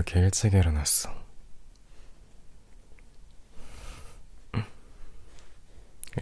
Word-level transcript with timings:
왜 0.00 0.02
이렇게 0.02 0.20
일찍 0.20 0.54
일어났어? 0.54 1.10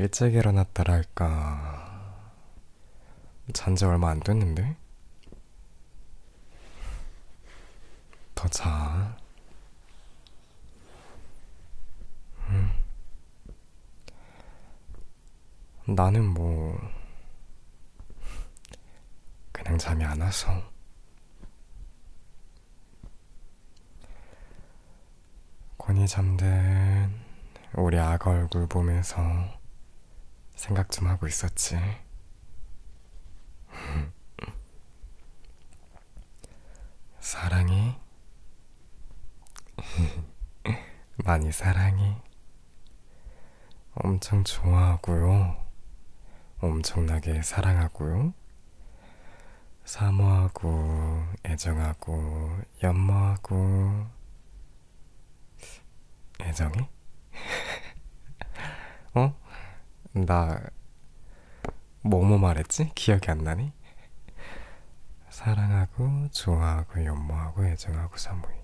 일찍 0.00 0.34
일어났다랄까. 0.34 1.86
잔 3.52 3.76
지 3.76 3.84
얼마 3.84 4.10
안 4.10 4.18
됐는데? 4.20 4.76
더 8.34 8.48
자. 8.48 9.16
음. 12.48 12.70
나는 15.86 16.24
뭐, 16.26 16.76
그냥 19.52 19.78
잠이 19.78 20.04
안 20.04 20.20
와서. 20.20 20.68
곤히 25.78 25.97
잠든 26.08 27.14
우리 27.74 27.98
아가 27.98 28.30
얼굴 28.30 28.66
보면서 28.66 29.20
생각 30.54 30.90
좀 30.90 31.06
하고 31.06 31.26
있었지. 31.26 31.78
사랑해? 37.20 38.00
많이 41.26 41.52
사랑해. 41.52 42.16
엄청 43.92 44.44
좋아하고요. 44.44 45.62
엄청나게 46.60 47.42
사랑하고요. 47.42 48.32
사모하고, 49.84 51.22
애정하고, 51.44 52.60
연모하고, 52.82 54.17
애정해? 56.40 56.88
어? 59.14 59.34
나, 60.12 60.60
뭐뭐 62.02 62.38
말했지? 62.38 62.92
기억이 62.94 63.30
안 63.30 63.38
나니? 63.38 63.72
사랑하고, 65.30 66.28
좋아하고, 66.32 67.04
연모하고, 67.04 67.66
애정하고, 67.66 68.16
사모해. 68.16 68.54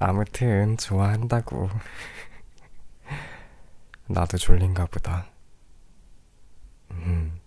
아무튼, 0.00 0.76
좋아한다고. 0.76 1.68
나도 4.08 4.38
졸린가 4.38 4.86
보다. 4.86 5.26
음. 6.90 7.40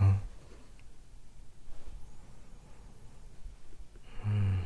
응? 0.00 0.20
음. 4.24 4.64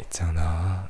있잖아. 0.00 0.88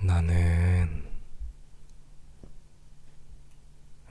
나는 0.00 1.06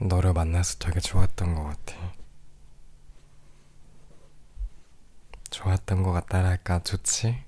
너를 0.00 0.32
만나서 0.32 0.78
되게 0.78 1.00
좋았던 1.00 1.54
것 1.54 1.64
같아. 1.64 2.17
좋았던 5.88 6.02
것 6.02 6.12
같다랄까, 6.12 6.82
좋지? 6.82 7.42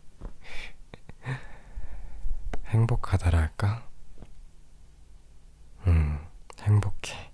행복하다랄까? 2.66 3.86
음, 5.86 6.18
행복해. 6.60 7.30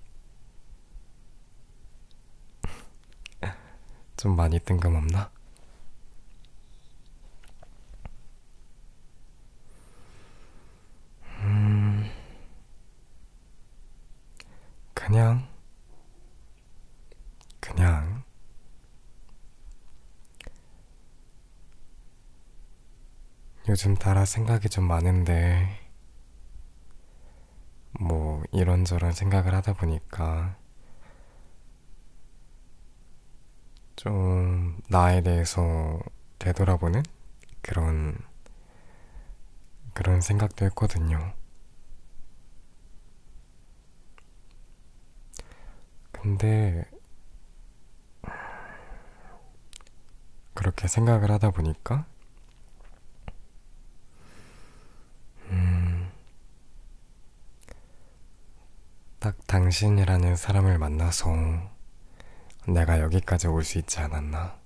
좀 4.17 4.35
많이 4.35 4.59
뜬금없나? 4.59 5.31
음, 11.43 12.11
그냥, 14.95 15.47
요즘 23.77 23.95
따라 23.95 24.25
생각이 24.25 24.71
좀 24.71 24.85
많은데, 24.89 25.69
뭐, 28.01 28.43
이런저런 28.51 29.13
생각을 29.13 29.55
하다 29.55 29.75
보니까, 29.75 30.57
좀, 33.97 34.81
나에 34.89 35.21
대해서 35.23 36.01
되돌아보는 36.39 37.03
그런, 37.61 38.17
그런 39.95 40.21
생각도 40.21 40.65
했거든요. 40.67 41.35
근데, 46.13 46.85
그렇게 50.55 50.89
생각을 50.89 51.31
하다 51.31 51.51
보니까, 51.53 52.05
음, 55.51 56.11
딱 59.27 59.45
당신이라는 59.49 60.37
사람을 60.37 60.79
만나서 60.79 61.35
내가 62.69 63.01
여기까지 63.01 63.49
올 63.49 63.65
수 63.65 63.77
있지 63.79 63.99
않았나. 63.99 64.57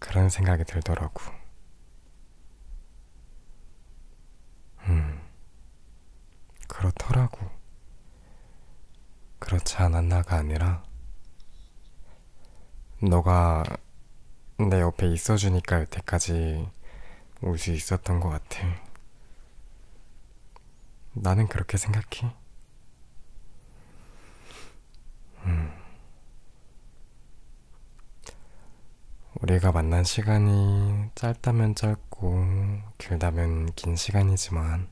그런 0.00 0.28
생각이 0.28 0.64
들더라고. 0.64 1.20
음, 4.88 5.22
그렇더라고. 6.66 7.48
그렇지 9.38 9.76
않았나가 9.76 10.34
아니라, 10.38 10.82
너가 13.00 13.62
내 14.58 14.80
옆에 14.80 15.06
있어주니까 15.12 15.82
여태까지 15.82 16.68
올 17.42 17.56
수 17.56 17.70
있었던 17.70 18.18
것 18.18 18.30
같아. 18.30 18.66
나는 21.12 21.46
그렇게 21.46 21.76
생각해. 21.78 22.34
음. 25.44 25.72
우리가 29.42 29.72
만난 29.72 30.04
시간이 30.04 31.10
짧다면 31.16 31.74
짧고 31.74 32.44
길다면 32.96 33.72
긴 33.74 33.96
시간이지만 33.96 34.88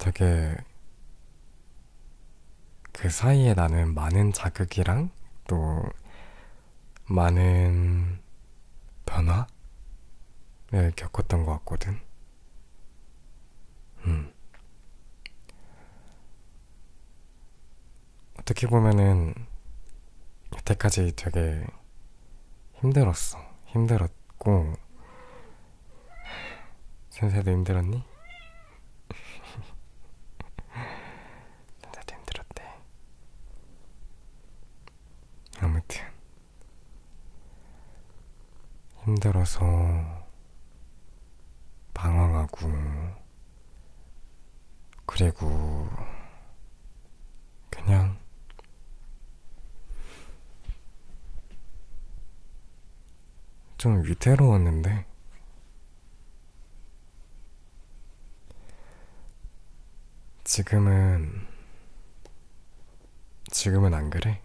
되게 0.00 0.56
그 2.92 3.08
사이에 3.08 3.54
나는 3.54 3.94
많은 3.94 4.32
자극이랑 4.32 5.10
또 5.46 5.84
많은 7.06 8.18
변화를 9.06 9.46
겪었던 10.96 11.44
것 11.44 11.52
같거든. 11.58 12.00
음. 14.04 14.32
어떻게 18.40 18.66
보면은 18.66 19.32
여태까지 20.70 21.14
되게 21.16 21.66
힘들었어. 22.74 23.38
힘들었고, 23.66 24.74
센세도 27.08 27.50
힘들었니? 27.50 28.04
센세도 31.82 32.14
힘들었대. 32.14 32.62
아무튼, 35.60 36.02
힘들어서 39.04 39.64
방황하고, 41.94 42.68
그리고 45.06 45.88
그냥 47.70 48.19
좀 53.80 54.04
위태로웠는데 54.04 55.06
지금은 60.44 61.46
지금은 63.50 63.94
안 63.94 64.10
그래. 64.10 64.42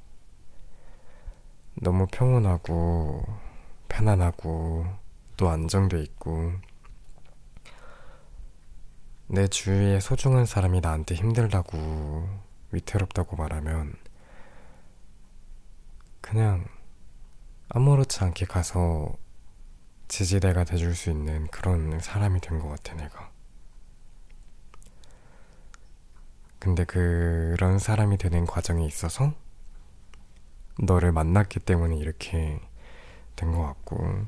너무 1.74 2.08
평온하고 2.10 3.26
편안하고 3.90 4.86
또 5.36 5.50
안정돼 5.50 6.02
있고 6.02 6.54
내 9.28 9.50
주위에 9.50 10.00
소중한 10.00 10.46
사람이 10.46 10.80
나한테 10.80 11.14
힘들다고 11.14 12.30
위태롭다고 12.72 13.36
말하면 13.36 13.98
그냥 16.22 16.70
아무렇지 17.68 18.24
않게 18.24 18.46
가서 18.46 19.25
지지대가 20.08 20.64
돼줄 20.64 20.96
수 20.96 21.10
있는 21.12 21.48
그런 21.48 22.00
사람이 22.00 22.40
된 22.42 22.60
것 22.60 22.70
같아, 22.70 22.96
내가. 22.96 23.30
근데 26.60 26.84
그런 26.86 27.80
사람이 27.80 28.18
되는 28.18 28.46
과정에 28.46 28.86
있어서 28.86 29.34
너를 30.80 31.12
만났기 31.12 31.60
때문에 31.60 31.98
이렇게 31.98 32.60
된 33.36 33.52
것 33.54 33.64
같고, 33.66 34.28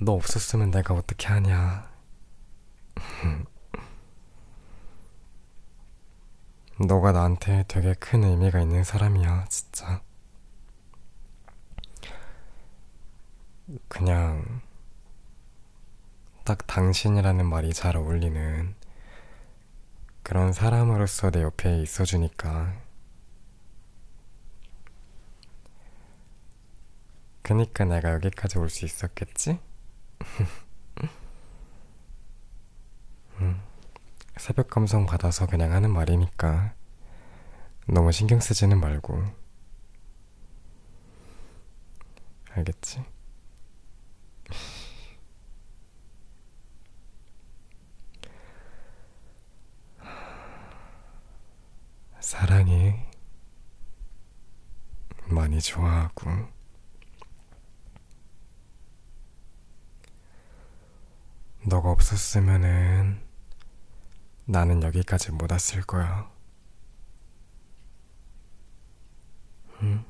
너 0.00 0.12
없었으면 0.12 0.70
내가 0.70 0.94
어떻게 0.94 1.26
하냐. 1.28 1.88
너가 6.80 7.12
나한테 7.12 7.64
되게 7.68 7.92
큰 7.94 8.24
의미가 8.24 8.60
있는 8.60 8.82
사람이야, 8.84 9.46
진짜. 9.50 10.00
그냥 13.88 14.60
딱 16.44 16.66
당신이라는 16.66 17.46
말이 17.46 17.72
잘 17.72 17.96
어울리는 17.96 18.74
그런 20.22 20.52
사람으로서 20.52 21.30
내 21.30 21.42
옆에 21.42 21.80
있어주니까. 21.82 22.72
그니까 27.42 27.84
내가 27.84 28.12
여기까지 28.12 28.58
올 28.58 28.68
수 28.70 28.84
있었겠지? 28.84 29.58
음, 33.40 33.60
새벽 34.36 34.68
감성 34.70 35.06
받아서 35.06 35.46
그냥 35.46 35.72
하는 35.72 35.90
말이니까 35.92 36.74
너무 37.86 38.12
신경 38.12 38.40
쓰지는 38.40 38.78
말고. 38.80 39.22
알겠지? 42.54 43.02
사랑해. 52.20 53.08
많이 55.38 55.60
좋아하고. 55.60 56.48
너가 61.64 61.90
없었으면은 61.90 63.20
나는 64.46 64.82
여기까지 64.82 65.30
못 65.30 65.52
왔을 65.52 65.82
거야. 65.82 66.28
응? 69.82 70.04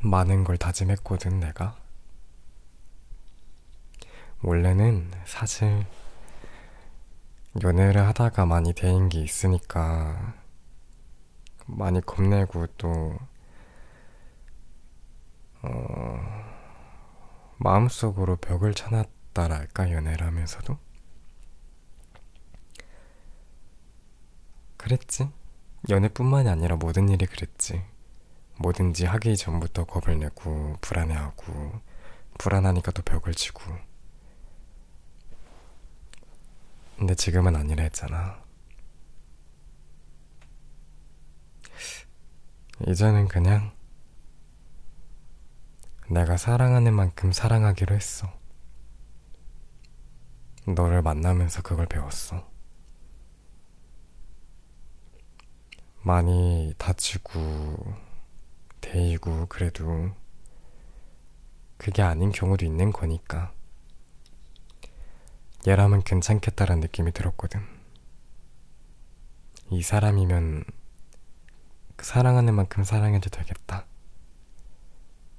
많은 0.00 0.42
걸 0.42 0.56
다짐했거든, 0.56 1.38
내가. 1.38 1.76
원래는 4.42 5.12
사실 5.24 5.86
연애를 7.62 8.04
하다가 8.08 8.44
많이 8.44 8.72
데인 8.72 9.08
게 9.08 9.20
있으니까 9.20 10.45
많이 11.66 12.00
겁내고 12.00 12.66
또 12.78 13.18
어, 15.62 16.46
마음속으로 17.58 18.36
벽을 18.36 18.74
쳐놨다랄까 18.74 19.92
연애를 19.92 20.26
하면서도? 20.26 20.78
그랬지. 24.76 25.30
연애뿐만이 25.88 26.48
아니라 26.48 26.76
모든 26.76 27.08
일이 27.08 27.26
그랬지. 27.26 27.82
뭐든지 28.58 29.04
하기 29.06 29.36
전부터 29.36 29.84
겁을 29.84 30.18
내고 30.18 30.76
불안해하고 30.80 31.80
불안하니까 32.38 32.92
또 32.92 33.02
벽을 33.02 33.34
치고. 33.34 33.60
근데 36.96 37.14
지금은 37.14 37.56
아니라 37.56 37.82
했잖아. 37.84 38.45
이제는 42.84 43.28
그냥 43.28 43.72
내가 46.10 46.36
사랑하는 46.36 46.92
만큼 46.94 47.32
사랑하기로 47.32 47.94
했어. 47.94 48.30
너를 50.66 51.00
만나면서 51.00 51.62
그걸 51.62 51.86
배웠어. 51.86 52.46
많이 56.02 56.74
다치고, 56.76 57.94
데이고, 58.80 59.46
그래도 59.46 60.10
그게 61.78 62.02
아닌 62.02 62.30
경우도 62.30 62.64
있는 62.64 62.92
거니까. 62.92 63.52
얘라면 65.66 66.04
괜찮겠다라는 66.04 66.80
느낌이 66.80 67.12
들었거든. 67.12 67.60
이 69.70 69.82
사람이면 69.82 70.62
사랑하는 72.06 72.54
만큼 72.54 72.84
사랑해도 72.84 73.28
되겠다. 73.30 73.84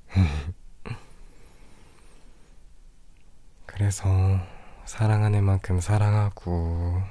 그래서 3.66 4.10
사랑하는 4.84 5.46
만큼 5.46 5.80
사랑하고 5.80 7.02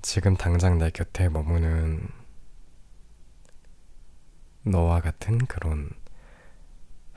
지금 0.00 0.34
당장 0.34 0.78
내 0.78 0.88
곁에 0.88 1.28
머무는 1.28 2.08
너와 4.62 5.02
같은 5.02 5.44
그런 5.44 5.90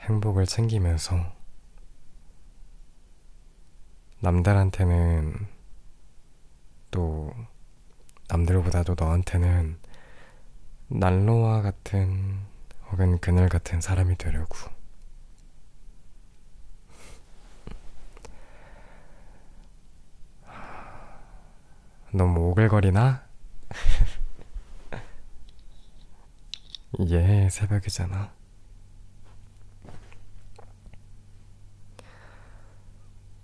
행복을 0.00 0.44
챙기면서 0.44 1.32
남들한테는 4.20 5.48
또 6.90 7.32
남들보다도 8.28 8.96
너한테는 8.98 9.82
난로와 10.88 11.62
같은 11.62 12.38
혹은 12.90 13.18
그늘 13.18 13.48
같은 13.48 13.80
사람이 13.80 14.16
되려고 14.16 14.56
너무 22.12 22.50
오글거리나? 22.50 23.24
이게 27.00 27.48
새벽이잖아. 27.50 28.30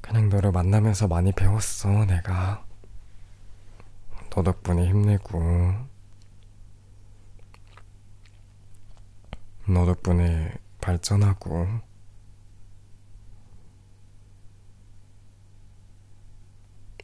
그냥 0.00 0.28
너를 0.28 0.52
만나면서 0.52 1.08
많이 1.08 1.32
배웠어, 1.32 2.04
내가. 2.04 2.64
너 4.30 4.42
덕분에 4.44 4.86
힘내고, 4.86 5.74
너 9.72 9.86
덕분에 9.86 10.52
발전하고, 10.80 11.68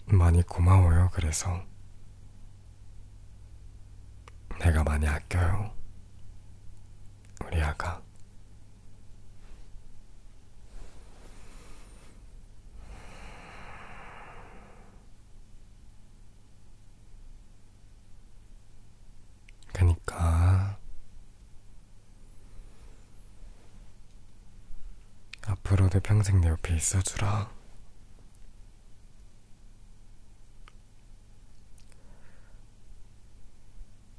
많이 0.07 0.43
고마워요, 0.43 1.11
그래서. 1.13 1.65
내가 4.59 4.83
많이 4.83 5.07
아껴요. 5.07 5.73
우리 7.45 7.63
아가. 7.63 8.03
그니까 19.73 20.77
앞으로도 25.87 26.01
평생 26.01 26.41
내 26.41 26.49
옆에 26.49 26.75
있어주라. 26.77 27.51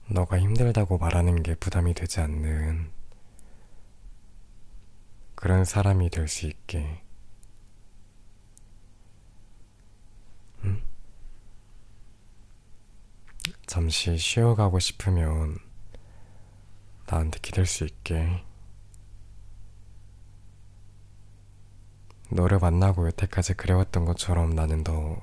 너가 0.09 0.39
힘들다고 0.39 0.97
말하는 0.97 1.43
게 1.43 1.55
부담이 1.55 1.93
되지 1.93 2.21
않는 2.21 2.91
그런 5.35 5.65
사람이 5.65 6.09
될 6.09 6.27
수 6.27 6.47
있게. 6.47 7.03
응? 10.63 10.81
잠시 13.65 14.17
쉬어가고 14.17 14.79
싶으면 14.79 15.57
나한테 17.07 17.39
기댈 17.41 17.65
수 17.65 17.83
있게. 17.85 18.43
너를 22.29 22.59
만나고 22.59 23.07
여태까지 23.07 23.53
그래왔던 23.53 24.05
것처럼 24.05 24.51
나는 24.51 24.83
더 24.83 25.21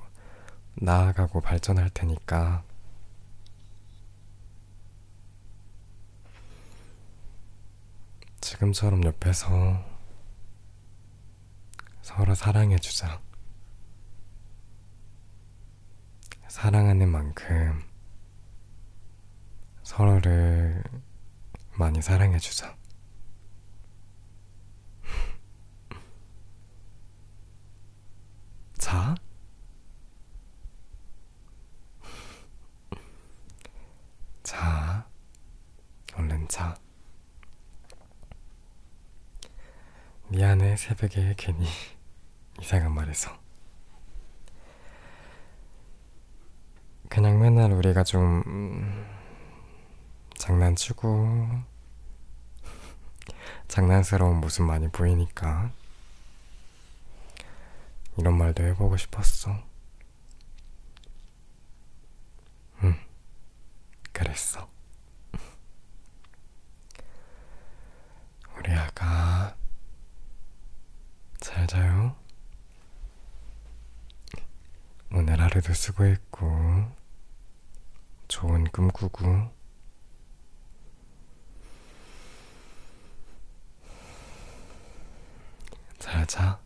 나아가고 0.75 1.41
발전할 1.41 1.89
테니까. 1.91 2.63
지금처럼 8.41 9.03
옆에서 9.03 9.83
서로 12.01 12.35
사랑해주자. 12.35 13.19
사랑하는 16.47 17.09
만큼 17.09 17.83
서로를 19.83 20.83
많이 21.73 22.01
사랑해주자. 22.01 22.75
자? 28.77 29.15
자, 34.43 35.07
얼른 36.15 36.47
자. 36.47 36.75
미안해, 40.35 40.75
새벽에 40.75 41.33
괜히 41.37 41.65
이상한 42.59 42.91
말해서. 42.91 43.31
그냥 47.07 47.39
맨날 47.39 47.71
우리가 47.71 48.03
좀 48.03 48.43
음, 48.45 49.05
장난치고 50.37 51.47
장난스러운 53.69 54.41
모습 54.41 54.63
많이 54.63 54.89
보이니까 54.89 55.71
이런 58.17 58.37
말도 58.37 58.61
해보고 58.61 58.97
싶었어. 58.97 59.63
응, 62.83 62.99
그랬어. 64.11 64.69
우리 68.57 68.73
아가 68.73 69.55
잘 71.45 71.67
자요. 71.67 72.15
하루도 75.55 75.73
수고했고, 75.73 76.91
좋은 78.27 78.65
꿈 78.65 78.89
꾸고, 78.89 79.49
잘 85.97 86.25
자. 86.27 86.64